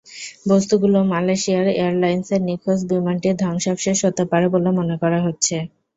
বস্তুগুলো 0.47 0.97
মালয়েশিয়ার 1.11 1.67
এয়ারলাইনসের 1.73 2.41
নিখোঁজ 2.47 2.79
বিমানটির 2.91 3.35
ধ্বংসাবশেষ 3.41 3.97
হতে 4.07 4.23
পারে 4.31 4.47
বলে 4.53 4.69
মনে 4.79 4.95
করা 5.01 5.19
হচ্ছে। 5.25 5.55